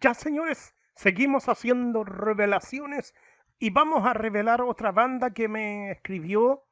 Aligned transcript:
Ya, 0.00 0.14
señores, 0.14 0.76
seguimos 0.94 1.48
haciendo 1.48 2.04
revelaciones 2.04 3.14
y 3.58 3.70
vamos 3.70 4.06
a 4.06 4.14
revelar 4.14 4.62
otra 4.62 4.92
banda 4.92 5.32
que 5.32 5.48
me 5.48 5.90
escribió 5.90 6.62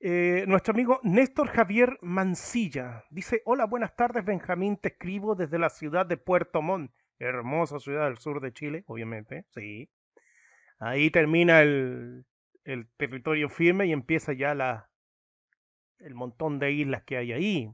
eh, 0.00 0.44
nuestro 0.48 0.72
amigo 0.72 0.98
Néstor 1.04 1.48
Javier 1.48 1.98
Mancilla. 2.02 3.04
Dice, 3.10 3.42
hola, 3.44 3.66
buenas 3.66 3.94
tardes, 3.94 4.24
Benjamín, 4.24 4.76
te 4.76 4.88
escribo 4.88 5.36
desde 5.36 5.60
la 5.60 5.68
ciudad 5.68 6.04
de 6.04 6.16
Puerto 6.16 6.62
Montt, 6.62 6.90
hermosa 7.20 7.78
ciudad 7.78 8.06
del 8.06 8.18
sur 8.18 8.40
de 8.40 8.52
Chile, 8.52 8.82
obviamente, 8.88 9.44
sí. 9.50 9.88
Ahí 10.80 11.10
termina 11.10 11.60
el, 11.60 12.26
el 12.64 12.88
territorio 12.96 13.48
firme 13.48 13.86
y 13.86 13.92
empieza 13.92 14.32
ya 14.32 14.54
la, 14.56 14.90
el 15.98 16.16
montón 16.16 16.58
de 16.58 16.72
islas 16.72 17.04
que 17.04 17.18
hay 17.18 17.32
ahí. 17.32 17.70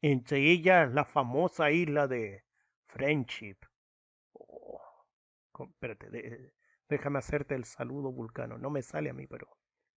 Entre 0.00 0.50
ellas 0.50 0.90
la 0.92 1.04
famosa 1.04 1.70
isla 1.70 2.08
de 2.08 2.42
Friendship. 2.86 3.67
Espérate, 5.64 6.52
déjame 6.88 7.18
hacerte 7.18 7.54
el 7.54 7.64
saludo 7.64 8.12
vulcano. 8.12 8.58
No 8.58 8.70
me 8.70 8.82
sale 8.82 9.10
a 9.10 9.14
mí, 9.14 9.26
pero 9.26 9.48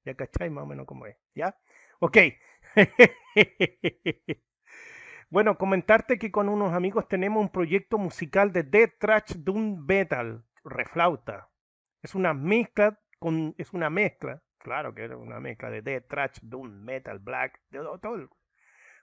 ya 0.05 0.15
cacháis 0.15 0.52
más 0.52 0.63
o 0.63 0.67
menos 0.67 0.85
cómo 0.85 1.05
es. 1.05 1.17
¿Ya? 1.35 1.57
Ok. 1.99 2.17
bueno, 5.29 5.57
comentarte 5.57 6.17
que 6.17 6.31
con 6.31 6.49
unos 6.49 6.73
amigos 6.73 7.07
tenemos 7.07 7.41
un 7.41 7.49
proyecto 7.49 7.97
musical 7.97 8.52
de 8.52 8.63
Death 8.63 8.97
Trash 8.99 9.35
Doom 9.35 9.85
Metal, 9.85 10.43
reflauta. 10.63 11.49
Es 12.02 12.16
una 12.16 12.33
mezcla 12.33 12.99
con, 13.19 13.53
es 13.57 13.73
una 13.73 13.91
mezcla, 13.91 14.41
claro 14.57 14.95
que 14.95 15.03
era 15.03 15.16
una 15.16 15.39
mezcla 15.39 15.69
de 15.69 15.83
Death 15.83 16.07
Trash 16.07 16.39
Doom 16.41 16.83
Metal, 16.83 17.19
Black, 17.19 17.61
de 17.69 17.80
todo, 18.02 18.30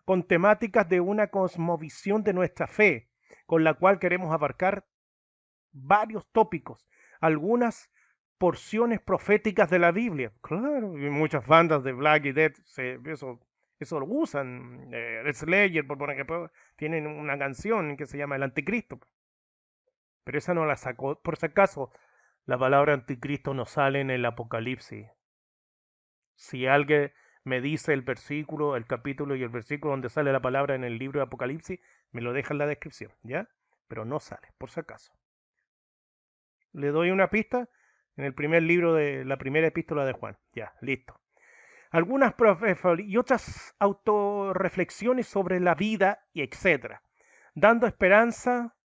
con 0.04 0.26
temáticas 0.26 0.88
de 0.88 1.00
una 1.00 1.28
cosmovisión 1.28 2.24
de 2.24 2.32
nuestra 2.32 2.66
fe, 2.66 3.10
con 3.46 3.62
la 3.62 3.74
cual 3.74 4.00
queremos 4.00 4.32
abarcar 4.32 4.87
varios 5.72 6.26
tópicos, 6.32 6.86
algunas 7.20 7.90
porciones 8.38 9.00
proféticas 9.00 9.70
de 9.70 9.78
la 9.78 9.92
Biblia. 9.92 10.32
Claro, 10.40 10.96
y 10.98 11.10
muchas 11.10 11.46
bandas 11.46 11.82
de 11.84 11.92
Black 11.92 12.26
y 12.26 12.32
Dead 12.32 12.52
eso, 13.06 13.40
eso 13.78 14.00
lo 14.00 14.06
usan. 14.06 14.88
Eh, 14.92 15.22
Slayer, 15.32 15.86
por 15.86 15.98
poner 15.98 16.24
que 16.24 16.48
tienen 16.76 17.06
una 17.06 17.38
canción 17.38 17.96
que 17.96 18.06
se 18.06 18.18
llama 18.18 18.36
El 18.36 18.44
Anticristo. 18.44 19.00
Pero 20.24 20.38
esa 20.38 20.54
no 20.54 20.66
la 20.66 20.76
sacó. 20.76 21.20
Por 21.20 21.36
si 21.36 21.46
acaso, 21.46 21.90
la 22.44 22.58
palabra 22.58 22.94
anticristo 22.94 23.54
no 23.54 23.66
sale 23.66 24.00
en 24.00 24.10
el 24.10 24.24
Apocalipsis. 24.24 25.06
Si 26.34 26.66
alguien 26.66 27.12
me 27.44 27.60
dice 27.60 27.92
el 27.92 28.02
versículo, 28.02 28.76
el 28.76 28.86
capítulo 28.86 29.36
y 29.36 29.42
el 29.42 29.48
versículo 29.48 29.92
donde 29.92 30.10
sale 30.10 30.32
la 30.32 30.40
palabra 30.40 30.74
en 30.74 30.84
el 30.84 30.98
libro 30.98 31.20
de 31.20 31.24
Apocalipsis, 31.26 31.80
me 32.12 32.20
lo 32.20 32.32
deja 32.32 32.54
en 32.54 32.58
la 32.58 32.66
descripción, 32.66 33.12
¿ya? 33.22 33.48
Pero 33.88 34.04
no 34.04 34.20
sale, 34.20 34.48
por 34.58 34.70
si 34.70 34.80
acaso. 34.80 35.17
Le 36.78 36.92
doy 36.92 37.10
una 37.10 37.28
pista 37.28 37.68
en 38.16 38.24
el 38.24 38.34
primer 38.34 38.62
libro 38.62 38.94
de 38.94 39.24
la 39.24 39.36
primera 39.36 39.66
epístola 39.66 40.06
de 40.06 40.12
Juan. 40.12 40.38
Ya, 40.52 40.74
listo. 40.80 41.20
Algunas 41.90 42.34
y 42.98 43.16
otras 43.16 43.74
autorreflexiones 43.78 45.26
sobre 45.26 45.58
la 45.58 45.74
vida 45.74 46.26
y 46.32 46.42
etcétera, 46.42 47.02
dando 47.54 47.86
esperanza 47.86 48.76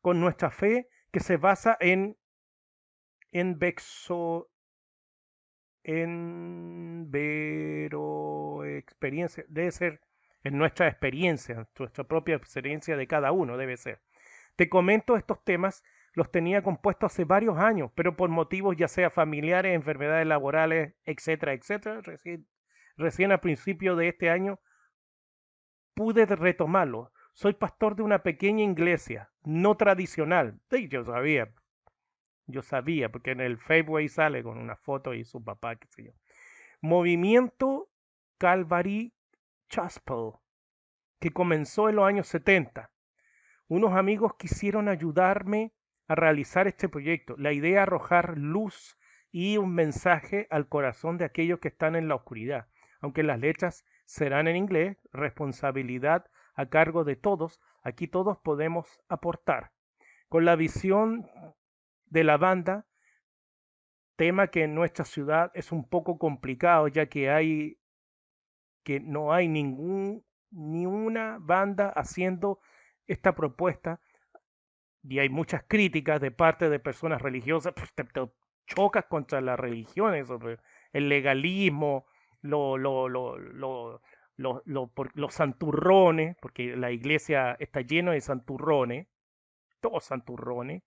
con 0.00 0.20
nuestra 0.20 0.50
fe 0.50 0.88
que 1.12 1.20
se 1.20 1.36
basa 1.36 1.76
en 1.80 2.16
en 3.30 3.58
vexo 3.58 4.50
en 5.84 7.10
vero 7.10 8.64
experiencia, 8.64 9.44
debe 9.48 9.70
ser 9.70 10.00
en 10.42 10.58
nuestra 10.58 10.88
experiencia, 10.88 11.68
nuestra 11.78 12.04
propia 12.04 12.36
experiencia 12.36 12.96
de 12.96 13.06
cada 13.06 13.32
uno 13.32 13.56
debe 13.56 13.76
ser. 13.76 14.00
Te 14.56 14.68
comento 14.68 15.16
estos 15.16 15.44
temas, 15.44 15.84
los 16.18 16.32
tenía 16.32 16.62
compuestos 16.62 17.12
hace 17.12 17.24
varios 17.24 17.58
años, 17.58 17.92
pero 17.94 18.16
por 18.16 18.28
motivos 18.28 18.76
ya 18.76 18.88
sea 18.88 19.08
familiares, 19.08 19.72
enfermedades 19.72 20.26
laborales, 20.26 20.96
etcétera, 21.04 21.52
etcétera, 21.52 22.00
recién, 22.96 23.30
a 23.30 23.40
principio 23.40 23.94
de 23.94 24.08
este 24.08 24.28
año 24.28 24.58
pude 25.94 26.26
retomarlo. 26.26 27.12
Soy 27.34 27.52
pastor 27.52 27.94
de 27.94 28.02
una 28.02 28.24
pequeña 28.24 28.64
iglesia, 28.64 29.30
no 29.44 29.76
tradicional. 29.76 30.60
Sí, 30.68 30.88
yo 30.88 31.04
sabía, 31.04 31.54
yo 32.46 32.62
sabía, 32.62 33.10
porque 33.10 33.30
en 33.30 33.40
el 33.40 33.56
Facebook 33.56 34.10
sale 34.10 34.42
con 34.42 34.58
una 34.58 34.74
foto 34.74 35.14
y 35.14 35.24
su 35.24 35.44
papá, 35.44 35.76
qué 35.76 35.86
sé 35.86 36.04
yo. 36.06 36.12
Movimiento 36.80 37.88
Calvary 38.38 39.14
Chapel, 39.68 40.32
que 41.20 41.30
comenzó 41.30 41.88
en 41.88 41.94
los 41.94 42.08
años 42.08 42.26
70. 42.26 42.90
Unos 43.68 43.92
amigos 43.92 44.32
quisieron 44.36 44.88
ayudarme 44.88 45.72
a 46.08 46.14
realizar 46.14 46.66
este 46.66 46.88
proyecto. 46.88 47.36
La 47.36 47.52
idea 47.52 47.80
es 47.80 47.82
arrojar 47.82 48.36
luz 48.38 48.98
y 49.30 49.58
un 49.58 49.74
mensaje 49.74 50.46
al 50.50 50.68
corazón 50.68 51.18
de 51.18 51.26
aquellos 51.26 51.60
que 51.60 51.68
están 51.68 51.94
en 51.94 52.08
la 52.08 52.14
oscuridad. 52.14 52.66
Aunque 53.00 53.22
las 53.22 53.38
letras 53.38 53.84
serán 54.06 54.48
en 54.48 54.56
inglés, 54.56 54.96
responsabilidad 55.12 56.26
a 56.54 56.66
cargo 56.66 57.04
de 57.04 57.14
todos, 57.14 57.60
aquí 57.82 58.08
todos 58.08 58.38
podemos 58.38 59.00
aportar. 59.08 59.72
Con 60.28 60.44
la 60.44 60.56
visión 60.56 61.28
de 62.06 62.24
la 62.24 62.38
banda, 62.38 62.86
tema 64.16 64.48
que 64.48 64.64
en 64.64 64.74
nuestra 64.74 65.04
ciudad 65.04 65.52
es 65.54 65.70
un 65.72 65.88
poco 65.88 66.18
complicado, 66.18 66.88
ya 66.88 67.06
que 67.06 67.30
hay 67.30 67.78
que 68.82 69.00
no 69.00 69.34
hay 69.34 69.48
ningún 69.48 70.24
ni 70.50 70.86
una 70.86 71.36
banda 71.38 71.90
haciendo 71.90 72.60
esta 73.06 73.34
propuesta 73.34 74.00
y 75.08 75.18
hay 75.20 75.28
muchas 75.30 75.64
críticas 75.66 76.20
de 76.20 76.30
parte 76.30 76.68
de 76.68 76.78
personas 76.78 77.22
religiosas, 77.22 77.72
pues 77.74 77.92
te, 77.94 78.04
chocas 78.66 79.06
contra 79.06 79.40
las 79.40 79.58
religiones, 79.58 80.28
el 80.92 81.08
legalismo, 81.08 82.06
lo, 82.42 82.76
lo, 82.76 83.08
lo, 83.08 83.38
lo, 83.38 84.02
los 84.36 85.34
santurrones, 85.34 86.36
porque 86.40 86.76
la 86.76 86.90
iglesia 86.90 87.56
está 87.58 87.80
llena 87.80 88.12
de 88.12 88.20
santurrones, 88.20 89.08
todos 89.80 90.04
santurrones, 90.04 90.82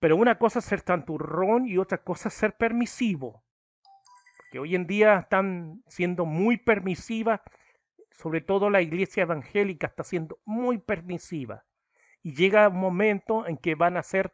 pero 0.00 0.16
una 0.16 0.36
cosa 0.36 0.58
es 0.58 0.64
ser 0.64 0.80
santurrón 0.80 1.68
y 1.68 1.78
otra 1.78 1.98
cosa 1.98 2.28
es 2.28 2.34
ser 2.34 2.56
permisivo, 2.56 3.44
porque 4.38 4.58
hoy 4.58 4.74
en 4.74 4.86
día 4.88 5.20
están 5.20 5.84
siendo 5.86 6.26
muy 6.26 6.56
permisivas, 6.56 7.40
sobre 8.10 8.40
todo 8.40 8.70
la 8.70 8.82
iglesia 8.82 9.22
evangélica 9.22 9.86
está 9.86 10.02
siendo 10.02 10.38
muy 10.44 10.78
permisiva 10.78 11.64
y 12.24 12.34
llega 12.34 12.68
un 12.68 12.80
momento 12.80 13.46
en 13.46 13.58
que 13.58 13.76
van 13.76 13.96
a 13.98 14.02
ser 14.02 14.32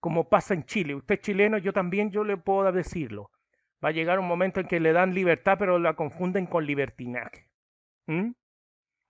como 0.00 0.28
pasa 0.28 0.52
en 0.54 0.64
Chile. 0.64 0.96
Usted 0.96 1.14
es 1.14 1.20
chileno, 1.20 1.56
yo 1.56 1.72
también, 1.72 2.10
yo 2.10 2.24
le 2.24 2.36
puedo 2.36 2.70
decirlo. 2.72 3.30
Va 3.82 3.90
a 3.90 3.92
llegar 3.92 4.18
un 4.18 4.26
momento 4.26 4.58
en 4.60 4.66
que 4.66 4.80
le 4.80 4.92
dan 4.92 5.14
libertad, 5.14 5.56
pero 5.58 5.78
la 5.78 5.94
confunden 5.94 6.46
con 6.46 6.66
libertinaje. 6.66 7.48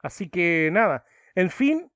Así 0.02 0.28
que 0.28 0.68
nada, 0.72 1.06
en 1.34 1.50
fin, 1.50 1.90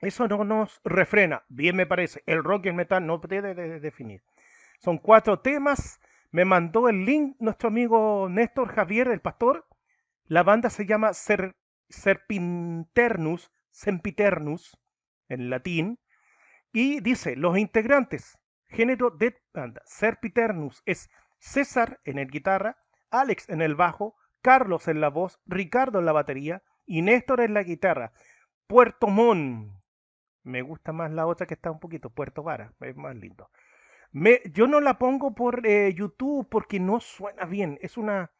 eso 0.00 0.26
no 0.26 0.42
nos 0.42 0.80
refrena. 0.84 1.44
Bien 1.48 1.76
me 1.76 1.86
parece, 1.86 2.22
el 2.26 2.42
rock 2.42 2.64
y 2.64 2.68
el 2.70 2.74
metal 2.74 3.06
no 3.06 3.20
puede 3.20 3.78
definir. 3.78 4.22
Son 4.78 4.96
cuatro 4.96 5.40
temas. 5.40 6.00
Me 6.30 6.46
mandó 6.46 6.88
el 6.88 7.04
link 7.04 7.36
nuestro 7.40 7.68
amigo 7.68 8.28
Néstor 8.30 8.68
Javier, 8.68 9.08
el 9.08 9.20
pastor. 9.20 9.66
La 10.24 10.42
banda 10.44 10.70
se 10.70 10.86
llama 10.86 11.10
Serpinternus, 11.88 13.50
Sempiternus 13.70 14.80
en 15.30 15.48
latín, 15.48 15.98
y 16.72 17.00
dice, 17.00 17.34
los 17.36 17.58
integrantes, 17.58 18.38
género 18.68 19.10
de 19.10 19.40
banda, 19.52 19.82
Serpiternus 19.84 20.82
es 20.86 21.10
César 21.38 22.00
en 22.04 22.18
el 22.18 22.30
guitarra, 22.30 22.76
Alex 23.10 23.48
en 23.48 23.62
el 23.62 23.74
bajo, 23.74 24.14
Carlos 24.42 24.88
en 24.88 25.00
la 25.00 25.08
voz, 25.08 25.40
Ricardo 25.46 25.98
en 25.98 26.06
la 26.06 26.12
batería 26.12 26.62
y 26.86 27.02
Néstor 27.02 27.40
en 27.40 27.54
la 27.54 27.62
guitarra. 27.62 28.12
Puerto 28.66 29.08
Montt. 29.08 29.72
Me 30.42 30.62
gusta 30.62 30.92
más 30.92 31.10
la 31.10 31.26
otra 31.26 31.46
que 31.46 31.54
está 31.54 31.70
un 31.70 31.80
poquito, 31.80 32.10
Puerto 32.10 32.42
Vara, 32.42 32.72
es 32.80 32.96
más 32.96 33.16
lindo. 33.16 33.50
Me, 34.12 34.40
yo 34.52 34.66
no 34.66 34.80
la 34.80 34.98
pongo 34.98 35.34
por 35.34 35.66
eh, 35.66 35.92
YouTube 35.94 36.48
porque 36.48 36.80
no 36.80 37.00
suena 37.00 37.44
bien. 37.44 37.78
Es 37.82 37.96
una, 37.96 38.30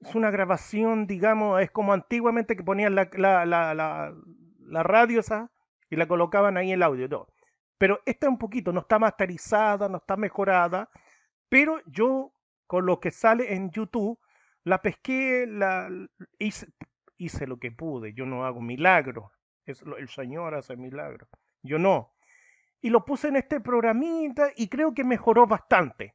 es 0.00 0.14
una 0.14 0.30
grabación, 0.30 1.06
digamos, 1.06 1.62
es 1.62 1.70
como 1.70 1.92
antiguamente 1.92 2.56
que 2.56 2.62
ponían 2.62 2.94
la, 2.94 3.08
la, 3.14 3.46
la, 3.46 3.74
la, 3.74 4.14
la 4.58 4.82
radio 4.82 5.20
esa 5.20 5.50
y 5.90 5.96
la 5.96 6.06
colocaban 6.06 6.56
ahí 6.56 6.72
el 6.72 6.82
audio. 6.82 7.26
Pero 7.76 8.00
esta 8.06 8.28
un 8.28 8.38
poquito, 8.38 8.72
no 8.72 8.80
está 8.80 8.98
masterizada, 8.98 9.88
no 9.88 9.98
está 9.98 10.16
mejorada, 10.16 10.88
pero 11.48 11.80
yo 11.86 12.32
con 12.66 12.86
lo 12.86 13.00
que 13.00 13.10
sale 13.10 13.52
en 13.54 13.70
YouTube, 13.70 14.18
la 14.62 14.80
pesqué, 14.80 15.46
la 15.48 15.90
hice, 16.38 16.68
hice 17.16 17.46
lo 17.46 17.58
que 17.58 17.72
pude. 17.72 18.14
Yo 18.14 18.26
no 18.26 18.44
hago 18.44 18.60
milagros. 18.60 19.32
Es 19.64 19.82
el 19.82 20.08
Señor 20.08 20.54
hace 20.54 20.76
milagros. 20.76 21.28
Yo 21.62 21.78
no. 21.78 22.12
Y 22.80 22.90
lo 22.90 23.04
puse 23.04 23.28
en 23.28 23.36
este 23.36 23.60
programita 23.60 24.52
y 24.56 24.68
creo 24.68 24.94
que 24.94 25.02
mejoró 25.02 25.46
bastante. 25.46 26.14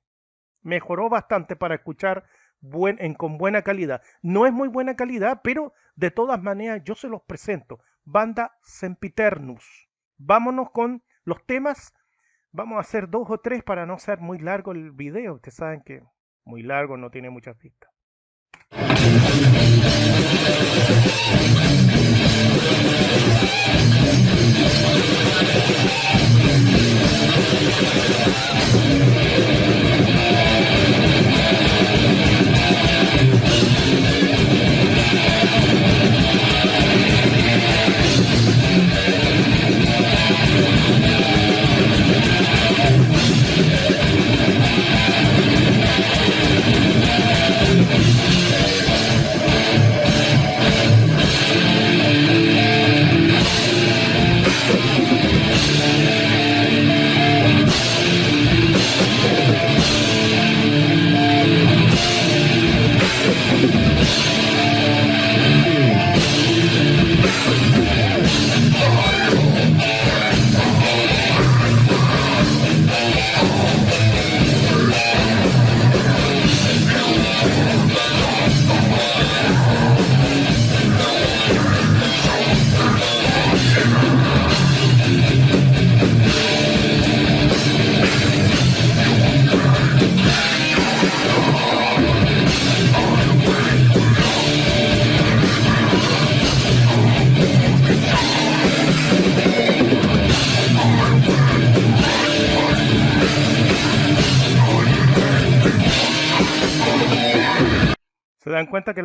Mejoró 0.62 1.10
bastante 1.10 1.56
para 1.56 1.76
escuchar 1.76 2.26
buen, 2.62 2.98
en, 3.00 3.14
con 3.14 3.38
buena 3.38 3.62
calidad. 3.62 4.02
No 4.22 4.46
es 4.46 4.54
muy 4.54 4.70
buena 4.70 4.96
calidad, 4.96 5.42
pero 5.44 5.74
de 5.96 6.12
todas 6.12 6.42
maneras 6.42 6.82
yo 6.84 6.96
se 6.96 7.10
los 7.10 7.22
presento 7.24 7.82
banda 8.06 8.56
Sempiternus. 8.62 9.90
vámonos 10.18 10.72
con 10.72 11.04
los 11.24 11.46
temas. 11.46 11.94
Vamos 12.52 12.78
a 12.78 12.82
hacer 12.82 13.10
dos 13.10 13.30
o 13.30 13.40
tres 13.40 13.64
para 13.64 13.86
no 13.86 13.98
ser 14.00 14.20
muy 14.20 14.40
largo 14.40 14.72
el 14.72 14.92
video. 14.92 15.36
Ustedes 15.36 15.56
saben 15.56 15.82
que 15.82 16.02
muy 16.46 16.64
largo 16.64 16.96
no 16.96 17.10
tiene 17.10 17.30
muchas 17.30 17.58
vistas. 17.58 17.92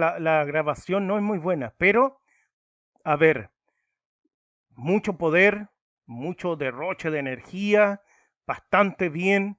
La, 0.01 0.45
grabación 0.45 1.07
no 1.07 1.17
es 1.17 1.23
muy 1.23 1.39
buena, 1.39 1.75
pero, 1.79 2.21
a 3.05 3.17
ver, 3.17 3.51
mucho 4.71 5.19
poder, 5.19 5.69
mucho 6.07 6.57
derroche 6.57 7.11
de 7.11 7.19
energía, 7.19 8.03
bastante 8.47 9.09
bien. 9.09 9.59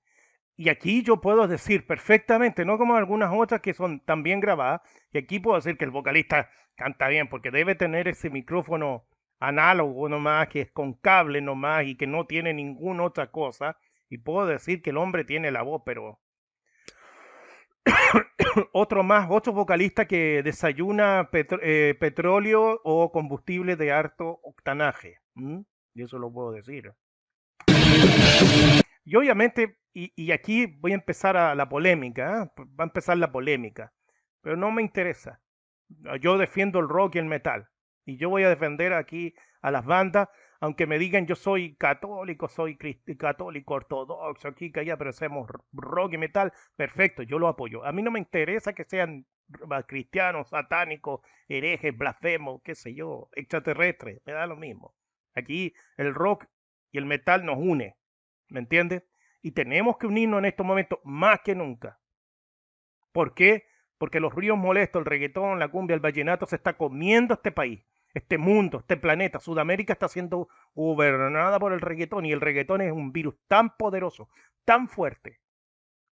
Y 0.58 0.70
aquí 0.70 1.04
yo 1.04 1.22
puedo 1.22 1.48
decir 1.48 1.88
perfectamente, 1.88 2.66
no 2.66 2.78
como 2.78 2.96
algunas 2.96 3.32
otras 3.34 3.62
que 3.62 3.74
son 3.74 4.00
también 4.02 4.40
grabadas, 4.40 4.82
y 5.12 5.18
aquí 5.20 5.40
puedo 5.40 5.58
decir 5.58 5.78
que 5.78 5.86
el 5.86 5.92
vocalista 5.92 6.50
canta 6.76 7.08
bien, 7.08 7.28
porque 7.30 7.52
debe 7.52 7.76
tener 7.76 8.08
ese 8.08 8.30
micrófono 8.30 9.06
análogo 9.42 10.08
nomás, 10.08 10.48
que 10.48 10.62
es 10.62 10.72
con 10.72 10.94
cable 10.94 11.42
nomás 11.42 11.86
y 11.86 11.96
que 11.98 12.08
no 12.08 12.26
tiene 12.28 12.54
ninguna 12.54 13.04
otra 13.04 13.32
cosa. 13.32 13.78
Y 14.10 14.20
puedo 14.20 14.46
decir 14.46 14.82
que 14.82 14.92
el 14.92 14.98
hombre 14.98 15.26
tiene 15.26 15.52
la 15.52 15.64
voz, 15.64 15.82
pero 15.86 16.21
otro 18.74 19.04
más, 19.04 19.28
otro 19.30 19.54
vocalista 19.54 20.06
que 20.06 20.42
desayuna 20.44 21.30
eh, 21.34 21.96
petróleo 22.00 22.82
o 22.84 23.12
combustible 23.12 23.76
de 23.76 23.92
alto 23.92 24.40
octanaje. 24.44 25.20
Y 25.94 26.04
eso 26.04 26.20
lo 26.20 26.32
puedo 26.32 26.52
decir. 26.52 26.94
Y 29.04 29.16
obviamente, 29.16 29.80
y, 29.94 30.32
aquí 30.32 30.66
voy 30.66 30.92
a 30.92 30.96
empezar 30.96 31.36
a 31.38 31.56
la 31.56 31.68
polémica, 31.68 32.44
¿eh? 32.44 32.62
va 32.80 32.84
a 32.84 32.88
empezar 32.88 33.18
la 33.18 33.32
polémica, 33.32 33.94
pero 34.42 34.56
no 34.56 34.72
me 34.72 34.82
interesa. 34.82 35.42
Yo 36.22 36.38
defiendo 36.38 36.80
el 36.80 36.88
rock 36.88 37.16
y 37.16 37.20
el 37.20 37.26
metal. 37.26 37.68
Y 38.06 38.18
yo 38.18 38.30
voy 38.30 38.44
a 38.44 38.50
defender 38.50 38.94
aquí 38.94 39.36
a 39.62 39.72
las 39.72 39.86
bandas 39.86 40.30
aunque 40.62 40.86
me 40.86 41.00
digan 41.00 41.26
yo 41.26 41.36
soy 41.36 41.76
católico, 41.76 42.48
soy 42.48 42.78
católico 43.18 43.74
ortodoxo, 43.74 44.48
aquí, 44.48 44.72
allá, 44.76 44.96
pero 44.96 45.10
hacemos 45.10 45.50
rock 45.74 46.14
y 46.14 46.18
metal, 46.20 46.54
perfecto, 46.76 47.24
yo 47.24 47.40
lo 47.40 47.48
apoyo. 47.48 47.84
A 47.84 47.92
mí 47.92 48.04
no 48.04 48.12
me 48.12 48.20
interesa 48.20 48.74
que 48.74 48.86
sean 48.86 49.26
cristianos, 49.88 50.50
satánicos, 50.50 51.22
herejes, 51.48 51.98
blasfemos, 51.98 52.62
qué 52.64 52.76
sé 52.76 52.94
yo, 52.94 53.30
extraterrestres, 53.34 54.22
me 54.24 54.34
da 54.34 54.46
lo 54.46 54.56
mismo. 54.56 54.94
Aquí 55.34 55.74
el 55.98 56.14
rock 56.14 56.46
y 56.92 57.00
el 57.00 57.08
metal 57.08 57.44
nos 57.44 57.58
une, 57.58 57.98
¿me 58.48 58.60
entiendes? 58.60 59.04
Y 59.42 59.54
tenemos 59.54 59.98
que 59.98 60.06
unirnos 60.06 60.40
en 60.40 60.46
estos 60.46 60.66
momentos 60.66 61.00
más 61.04 61.40
que 61.42 61.56
nunca. 61.56 62.00
¿Por 63.12 63.34
qué? 63.34 63.66
Porque 63.98 64.20
los 64.20 64.34
ríos 64.36 64.60
molestos, 64.60 65.00
el 65.00 65.06
reggaetón, 65.08 65.58
la 65.58 65.70
cumbia, 65.70 65.96
el 65.96 66.02
vallenato 66.02 66.46
se 66.46 66.56
está 66.56 66.78
comiendo 66.78 67.34
este 67.34 67.52
país 67.52 67.84
este 68.14 68.38
mundo, 68.38 68.80
este 68.80 68.98
planeta, 68.98 69.40
Sudamérica 69.40 69.94
está 69.94 70.08
siendo 70.08 70.50
gobernada 70.74 71.60
por 71.60 71.74
el 71.74 71.82
reggaetón 71.82 72.26
y 72.26 72.32
el 72.32 72.42
reggaetón 72.42 72.82
es 72.82 72.92
un 72.92 73.12
virus 73.12 73.36
tan 73.48 73.76
poderoso, 73.78 74.30
tan 74.66 74.88
fuerte, 74.88 75.40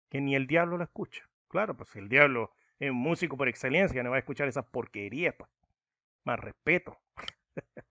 que 0.08 0.20
ni 0.20 0.34
el 0.34 0.46
diablo 0.46 0.78
lo 0.78 0.84
escucha. 0.84 1.28
Claro, 1.48 1.76
pues 1.76 1.94
el 1.96 2.08
diablo 2.08 2.52
es 2.78 2.90
un 2.90 2.96
músico 2.96 3.36
por 3.36 3.48
excelencia, 3.48 4.02
no 4.02 4.10
va 4.10 4.16
a 4.16 4.20
escuchar 4.20 4.48
esas 4.48 4.66
porquerías, 4.66 5.34
pues. 5.36 5.50
Más 6.24 6.38
respeto. 6.38 6.98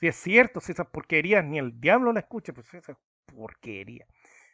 si 0.00 0.08
es 0.08 0.16
cierto, 0.16 0.60
si 0.60 0.72
esas 0.72 0.86
porquerías 0.88 1.44
ni 1.44 1.58
el 1.58 1.80
diablo 1.80 2.12
la 2.12 2.20
escucha, 2.20 2.52
pues 2.52 2.72
esa 2.74 2.98
porquería. 3.26 4.06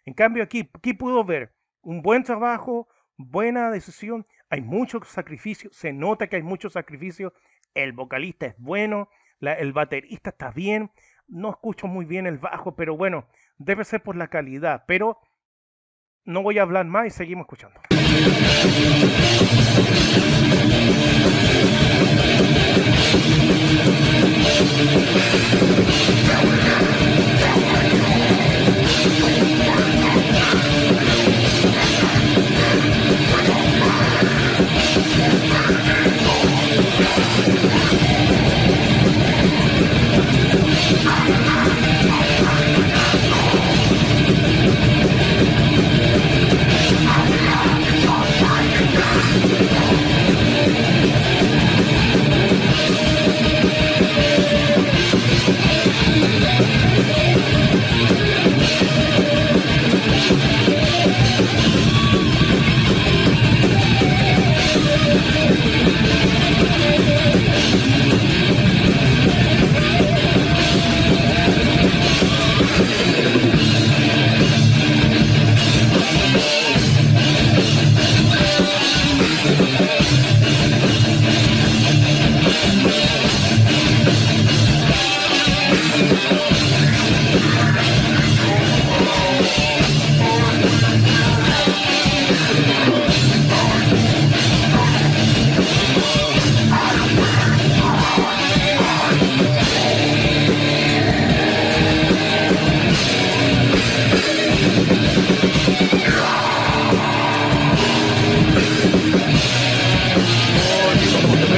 En 0.05 0.15
cambio 0.15 0.43
aquí, 0.43 0.69
aquí 0.75 0.93
pudo 0.93 1.25
ver 1.25 1.55
un 1.83 2.03
buen 2.03 2.25
trabajo, 2.25 2.89
buena 3.17 3.71
decisión, 3.71 4.27
hay 4.51 4.61
mucho 4.61 5.01
sacrificio, 5.05 5.71
se 5.73 5.93
nota 5.93 6.27
que 6.27 6.37
hay 6.37 6.43
mucho 6.43 6.71
sacrificio 6.71 7.33
el 7.75 7.93
vocalista 7.93 8.47
es 8.47 8.55
bueno, 8.59 9.09
el 9.41 9.73
baterista 9.73 10.31
está 10.31 10.51
bien, 10.51 10.91
no 11.27 11.51
escucho 11.51 11.87
muy 11.87 12.05
bien 12.05 12.27
el 12.27 12.39
bajo, 12.39 12.75
pero 12.75 12.97
bueno, 12.97 13.29
debe 13.59 13.85
ser 13.85 14.03
por 14.03 14.17
la 14.17 14.29
calidad, 14.29 14.85
pero 14.87 15.19
no 16.25 16.43
voy 16.43 16.59
a 16.59 16.63
hablar 16.63 16.87
más 16.87 17.07
y 17.07 17.11
seguimos 17.11 17.45
escuchando. 17.45 17.81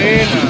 buena. 0.01 0.50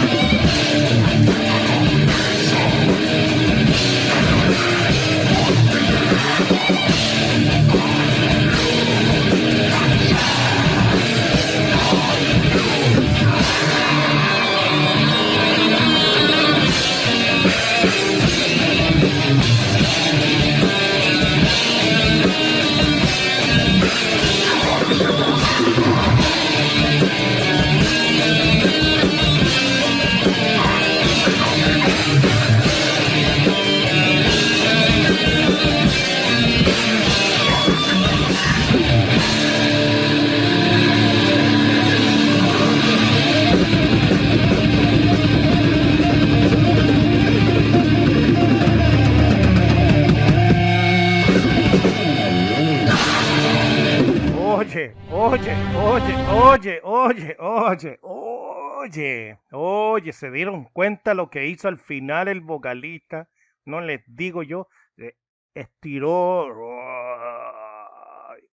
Oye, 58.80 59.38
oye, 59.52 60.12
se 60.12 60.30
dieron 60.30 60.64
cuenta 60.64 61.14
lo 61.14 61.30
que 61.30 61.46
hizo 61.46 61.68
al 61.68 61.78
final 61.78 62.28
el 62.28 62.40
vocalista. 62.40 63.28
No 63.64 63.80
les 63.80 64.02
digo 64.06 64.42
yo, 64.42 64.68
eh, 64.96 65.16
estiró 65.54 66.48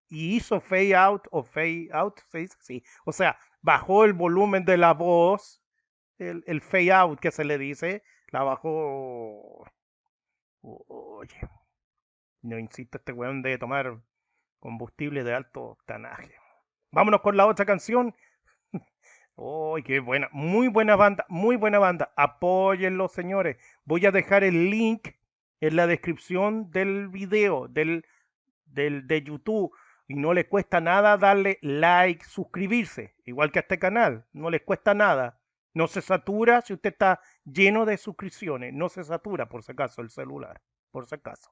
y 0.10 0.36
hizo 0.38 0.62
fade 0.62 0.96
out 0.96 1.28
o 1.32 1.44
fade 1.44 1.90
out, 1.92 2.20
se 2.30 2.40
dice 2.40 2.56
así. 2.60 2.84
O 3.06 3.12
sea, 3.12 3.38
bajó 3.62 4.06
el 4.06 4.14
volumen 4.14 4.66
de 4.66 4.78
la 4.78 4.94
voz, 4.94 5.62
el, 6.18 6.44
el 6.48 6.62
fade 6.62 6.92
out 6.92 7.20
que 7.20 7.32
se 7.32 7.46
le 7.46 7.58
dice, 7.58 8.04
la 8.32 8.44
bajó. 8.44 9.66
Oye, 10.62 11.40
no 12.42 12.60
insisto, 12.60 12.98
este 12.98 13.14
weón 13.14 13.42
de 13.42 13.58
tomar 13.58 14.02
combustible 14.60 15.24
de 15.24 15.34
alto 15.34 15.78
tanaje. 15.86 16.34
Vámonos 16.92 17.22
con 17.22 17.38
la 17.38 17.48
otra 17.48 17.66
canción. 17.66 18.16
¡Uy, 19.40 19.84
qué 19.84 20.00
buena! 20.00 20.30
Muy 20.32 20.68
buena 20.68 20.96
banda, 20.96 21.24
muy 21.30 21.58
buena 21.58 21.78
banda. 21.78 22.12
Apóyenlo, 22.16 23.08
señores. 23.08 23.58
Voy 23.86 24.04
a 24.08 24.12
dejar 24.12 24.44
el 24.44 24.72
link 24.72 25.10
en 25.62 25.76
la 25.76 25.86
descripción 25.86 26.72
del 26.72 27.08
video, 27.10 27.68
del, 27.68 28.04
del, 28.66 29.06
de 29.06 29.22
YouTube. 29.22 29.72
Y 30.08 30.16
no 30.16 30.34
le 30.34 30.48
cuesta 30.48 30.82
nada 30.82 31.18
darle 31.18 31.60
like, 31.62 32.26
suscribirse, 32.26 33.14
igual 33.26 33.52
que 33.52 33.60
a 33.60 33.62
este 33.62 33.78
canal. 33.78 34.26
No 34.34 34.50
les 34.50 34.64
cuesta 34.64 34.96
nada. 34.96 35.40
No 35.76 35.86
se 35.88 36.02
satura 36.02 36.62
si 36.62 36.74
usted 36.74 36.94
está 36.94 37.22
lleno 37.46 37.86
de 37.86 37.98
suscripciones. 37.98 38.74
No 38.74 38.90
se 38.90 39.04
satura, 39.04 39.48
por 39.48 39.62
si 39.62 39.72
acaso, 39.72 40.02
el 40.02 40.10
celular. 40.10 40.62
Por 40.90 41.06
si 41.06 41.14
acaso. 41.14 41.52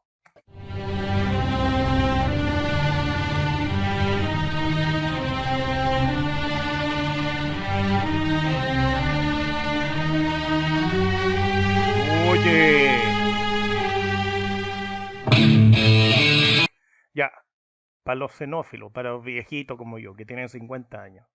Para 18.06 18.20
los 18.20 18.34
xenófilos, 18.34 18.92
para 18.92 19.10
los 19.10 19.24
viejitos 19.24 19.80
como 19.80 19.98
yo, 19.98 20.14
que 20.16 20.26
tienen 20.26 20.48
50 20.48 21.02
años. 21.02 21.28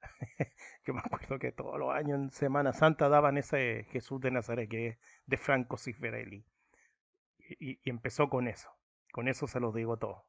yo 0.86 0.94
me 0.94 1.00
acuerdo 1.00 1.40
que 1.40 1.50
todos 1.50 1.80
los 1.80 1.92
años 1.92 2.20
en 2.20 2.30
Semana 2.30 2.72
Santa 2.72 3.08
daban 3.08 3.36
ese 3.36 3.88
Jesús 3.90 4.20
de 4.20 4.30
Nazaret, 4.30 4.70
que 4.70 4.86
es 4.86 4.98
de 5.26 5.36
Franco 5.36 5.76
Ciferelli. 5.76 6.46
Y, 7.58 7.80
y 7.82 7.90
empezó 7.90 8.28
con 8.28 8.46
eso. 8.46 8.70
Con 9.10 9.26
eso 9.26 9.48
se 9.48 9.58
los 9.58 9.74
digo 9.74 9.96
todo. 9.96 10.24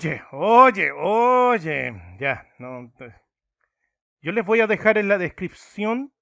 Oye, 0.00 0.22
oye, 0.32 0.92
oye. 0.92 2.16
Ya, 2.18 2.48
no. 2.58 2.90
Yo 4.22 4.32
les 4.32 4.46
voy 4.46 4.60
a 4.60 4.66
dejar 4.66 4.96
en 4.96 5.08
la 5.08 5.18
descripción 5.18 6.14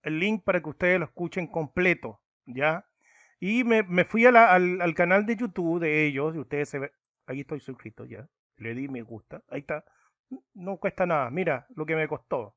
el 0.00 0.20
link 0.20 0.42
para 0.42 0.62
que 0.62 0.70
ustedes 0.70 0.98
lo 0.98 1.04
escuchen 1.04 1.46
completo, 1.46 2.22
¿ya? 2.46 2.86
Y 3.38 3.62
me, 3.64 3.82
me 3.82 4.06
fui 4.06 4.24
al, 4.24 4.36
al 4.38 4.94
canal 4.94 5.26
de 5.26 5.36
YouTube 5.36 5.80
de 5.80 6.06
ellos, 6.06 6.34
y 6.34 6.38
ustedes 6.38 6.70
se 6.70 6.78
ven, 6.78 6.90
ahí 7.26 7.40
estoy 7.40 7.60
suscrito 7.60 8.06
ya, 8.06 8.26
le 8.56 8.72
di 8.72 8.88
me 8.88 9.02
gusta, 9.02 9.42
ahí 9.50 9.60
está, 9.60 9.84
no 10.54 10.78
cuesta 10.78 11.04
nada, 11.04 11.28
mira 11.28 11.66
lo 11.76 11.84
que 11.84 11.96
me 11.96 12.08
costó. 12.08 12.56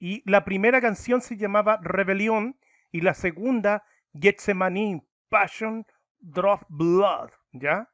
Y 0.00 0.28
la 0.28 0.44
primera 0.44 0.80
canción 0.80 1.20
se 1.20 1.36
llamaba 1.36 1.78
Rebelión 1.80 2.58
y 2.90 3.02
la 3.02 3.14
segunda 3.14 3.84
Gethsemane, 4.12 5.06
Passion, 5.28 5.86
Drop 6.18 6.62
Blood, 6.68 7.30
¿ya? 7.52 7.91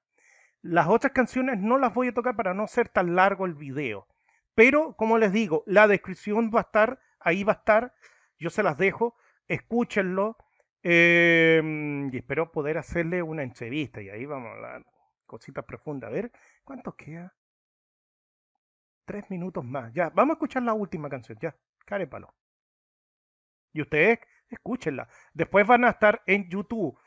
Las 0.63 0.89
otras 0.89 1.13
canciones 1.13 1.59
no 1.59 1.79
las 1.79 1.95
voy 1.95 2.09
a 2.09 2.15
tocar 2.15 2.37
para 2.37 2.55
no 2.55 2.67
ser 2.67 2.89
tan 2.89 3.15
largo 3.15 3.47
el 3.47 3.55
video. 3.55 4.07
Pero, 4.55 4.95
como 4.97 5.19
les 5.19 5.33
digo, 5.33 5.63
la 5.67 5.87
descripción 5.89 6.51
va 6.55 6.61
a 6.61 6.63
estar, 6.63 7.01
ahí 7.21 7.45
va 7.45 7.53
a 7.53 7.57
estar, 7.57 7.95
yo 8.39 8.51
se 8.51 8.63
las 8.63 8.77
dejo, 8.79 9.17
escúchenlo. 9.47 10.37
eh, 10.83 11.61
y 12.13 12.17
espero 12.17 12.53
poder 12.53 12.79
hacerle 12.79 13.23
una 13.23 13.43
entrevista. 13.43 14.01
Y 14.01 14.11
ahí 14.11 14.27
vamos 14.27 14.51
a 14.57 14.61
la 14.61 14.83
cosita 15.27 15.63
profunda. 15.63 16.09
A 16.09 16.11
ver, 16.11 16.33
¿cuánto 16.65 16.95
queda? 16.97 17.35
Tres 19.05 19.29
minutos 19.31 19.65
más. 19.65 19.93
Ya, 19.93 20.11
vamos 20.11 20.35
a 20.35 20.37
escuchar 20.37 20.63
la 20.63 20.75
última 20.75 21.09
canción. 21.09 21.37
Ya, 21.41 21.57
carépalo. 21.85 22.33
Y 23.73 23.83
ustedes 23.83 24.19
escúchenla. 24.49 25.09
Después 25.33 25.67
van 25.67 25.85
a 25.85 25.91
estar 25.91 26.23
en 26.27 26.49
YouTube. 26.49 26.99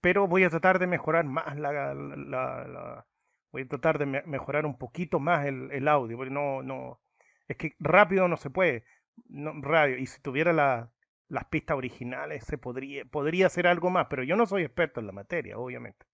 Pero 0.00 0.26
voy 0.28 0.44
a 0.44 0.50
tratar 0.50 0.78
de 0.78 0.86
mejorar 0.86 1.24
más 1.24 1.56
la, 1.58 1.94
voy 3.52 3.62
a 3.62 3.68
tratar 3.68 3.98
de 3.98 4.06
me- 4.06 4.22
mejorar 4.22 4.66
un 4.66 4.78
poquito 4.78 5.20
más 5.20 5.46
el, 5.46 5.88
audio, 5.88 6.16
porque 6.16 6.32
no, 6.32 6.62
no, 6.62 7.00
es 7.48 7.56
que 7.56 7.74
rápido 7.78 8.28
no 8.28 8.36
se 8.36 8.50
puede, 8.50 8.84
radio, 9.62 9.98
y 9.98 10.06
si 10.06 10.20
tuviera 10.22 10.52
la- 10.52 10.90
las 11.28 11.44
pistas 11.46 11.76
originales 11.76 12.44
se 12.44 12.58
podría, 12.58 13.04
podría 13.04 13.46
hacer 13.46 13.66
algo 13.66 13.90
más, 13.90 14.06
pero 14.10 14.22
yo 14.24 14.36
no 14.36 14.46
soy 14.46 14.62
experto 14.64 15.00
en 15.00 15.06
la 15.06 15.12
materia, 15.12 15.58
obviamente. 15.58 16.06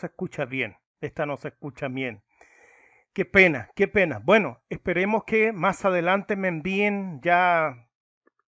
Se 0.00 0.06
escucha 0.06 0.44
bien, 0.44 0.76
esta 1.00 1.26
no 1.26 1.36
se 1.36 1.48
escucha 1.48 1.88
bien. 1.88 2.22
Qué 3.12 3.24
pena, 3.24 3.70
qué 3.74 3.88
pena. 3.88 4.20
Bueno, 4.20 4.62
esperemos 4.68 5.24
que 5.24 5.52
más 5.52 5.84
adelante 5.84 6.36
me 6.36 6.48
envíen 6.48 7.20
ya, 7.22 7.88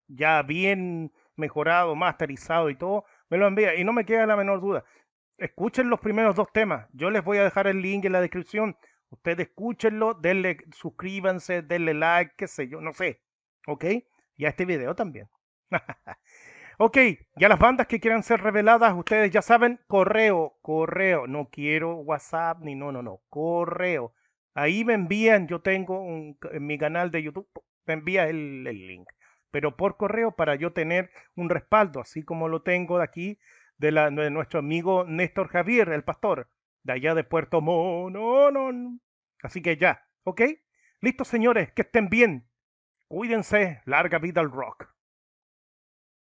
ya 0.08 0.42
bien 0.42 1.12
mejorado, 1.36 1.96
masterizado 1.96 2.70
y 2.70 2.76
todo, 2.76 3.04
me 3.30 3.38
lo 3.38 3.46
envía 3.46 3.74
y 3.74 3.84
no 3.84 3.92
me 3.92 4.04
queda 4.04 4.26
la 4.26 4.36
menor 4.36 4.60
duda. 4.60 4.84
Escuchen 5.38 5.88
los 5.88 6.00
primeros 6.00 6.36
dos 6.36 6.52
temas. 6.52 6.86
Yo 6.92 7.10
les 7.10 7.24
voy 7.24 7.38
a 7.38 7.44
dejar 7.44 7.66
el 7.66 7.80
link 7.80 8.04
en 8.04 8.12
la 8.12 8.20
descripción. 8.20 8.76
Ustedes 9.08 9.48
escúchenlo, 9.48 10.14
denle, 10.14 10.58
suscríbanse, 10.72 11.62
denle 11.62 11.94
like, 11.94 12.34
qué 12.36 12.46
sé 12.46 12.68
yo, 12.68 12.80
no 12.80 12.92
sé. 12.92 13.22
¿Ok? 13.66 13.84
Y 14.36 14.44
a 14.44 14.50
este 14.50 14.66
video 14.66 14.94
también. 14.94 15.28
Ok, 16.82 16.96
ya 17.36 17.50
las 17.50 17.58
bandas 17.58 17.86
que 17.88 18.00
quieran 18.00 18.22
ser 18.22 18.40
reveladas, 18.40 18.94
ustedes 18.96 19.30
ya 19.30 19.42
saben, 19.42 19.78
correo, 19.86 20.56
correo, 20.62 21.26
no 21.26 21.50
quiero 21.50 21.96
WhatsApp 21.96 22.60
ni 22.62 22.74
no, 22.74 22.90
no, 22.90 23.02
no, 23.02 23.20
correo. 23.28 24.14
Ahí 24.54 24.82
me 24.82 24.94
envían, 24.94 25.46
yo 25.46 25.60
tengo 25.60 26.02
en 26.08 26.66
mi 26.66 26.78
canal 26.78 27.10
de 27.10 27.22
YouTube, 27.22 27.46
me 27.84 27.92
envía 27.92 28.28
el, 28.30 28.66
el 28.66 28.86
link, 28.86 29.06
pero 29.50 29.76
por 29.76 29.98
correo 29.98 30.32
para 30.32 30.54
yo 30.54 30.72
tener 30.72 31.10
un 31.36 31.50
respaldo, 31.50 32.00
así 32.00 32.22
como 32.22 32.48
lo 32.48 32.62
tengo 32.62 32.96
de 32.96 33.04
aquí, 33.04 33.38
de, 33.76 33.92
la, 33.92 34.08
de 34.08 34.30
nuestro 34.30 34.60
amigo 34.60 35.04
Néstor 35.04 35.48
Javier, 35.48 35.90
el 35.90 36.02
pastor, 36.02 36.48
de 36.82 36.94
allá 36.94 37.14
de 37.14 37.24
Puerto 37.24 37.60
Mono. 37.60 38.98
Así 39.42 39.60
que 39.60 39.76
ya, 39.76 40.08
¿ok? 40.24 40.40
Listo, 41.02 41.26
señores, 41.26 41.72
que 41.72 41.82
estén 41.82 42.08
bien. 42.08 42.48
Cuídense, 43.06 43.82
larga 43.84 44.18
vida 44.18 44.40
al 44.40 44.50
rock. 44.50 44.88